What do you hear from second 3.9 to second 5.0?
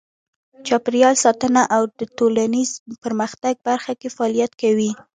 کې فعالیت کوي.